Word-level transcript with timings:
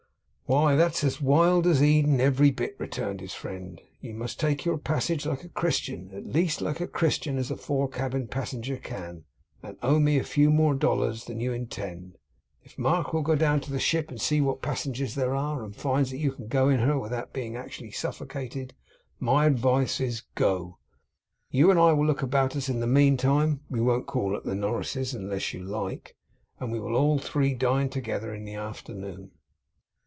'Why, 0.53 0.75
that's 0.75 1.01
as 1.05 1.21
wild 1.21 1.65
as 1.65 1.81
Eden 1.81 2.19
every 2.19 2.51
bit,' 2.51 2.75
returned 2.77 3.21
his 3.21 3.33
friend. 3.33 3.79
'You 4.01 4.13
must 4.13 4.37
take 4.37 4.65
your 4.65 4.77
passage 4.77 5.25
like 5.25 5.45
a 5.45 5.47
Christian; 5.47 6.09
at 6.13 6.25
least, 6.25 6.57
as 6.57 6.61
like 6.65 6.81
a 6.81 6.87
Christian 6.89 7.37
as 7.37 7.49
a 7.51 7.55
fore 7.55 7.87
cabin 7.87 8.27
passenger 8.27 8.75
can; 8.75 9.23
and 9.63 9.77
owe 9.81 9.97
me 9.97 10.19
a 10.19 10.25
few 10.25 10.49
more 10.51 10.73
dollars 10.73 11.23
than 11.23 11.39
you 11.39 11.53
intend. 11.53 12.17
If 12.65 12.77
Mark 12.77 13.13
will 13.13 13.21
go 13.21 13.35
down 13.35 13.61
to 13.61 13.71
the 13.71 13.79
ship 13.79 14.09
and 14.09 14.19
see 14.19 14.41
what 14.41 14.61
passengers 14.61 15.15
there 15.15 15.33
are, 15.33 15.63
and 15.63 15.73
finds 15.73 16.09
that 16.09 16.17
you 16.17 16.33
can 16.33 16.49
go 16.49 16.67
in 16.67 16.81
her 16.81 16.99
without 16.99 17.31
being 17.31 17.55
actually 17.55 17.91
suffocated, 17.91 18.73
my 19.21 19.45
advice 19.45 20.01
is, 20.01 20.23
go! 20.35 20.79
You 21.49 21.71
and 21.71 21.79
I 21.79 21.93
will 21.93 22.05
look 22.07 22.23
about 22.23 22.57
us 22.57 22.67
in 22.67 22.81
the 22.81 22.87
meantime 22.87 23.61
(we 23.69 23.79
won't 23.79 24.05
call 24.05 24.35
at 24.35 24.43
the 24.43 24.53
Norris's 24.55 25.13
unless 25.13 25.53
you 25.53 25.63
like), 25.63 26.17
and 26.59 26.73
we 26.73 26.79
will 26.81 26.97
all 26.97 27.19
three 27.19 27.53
dine 27.53 27.87
together 27.87 28.33
in 28.33 28.43
the 28.43 28.55
afternoon. 28.55 29.31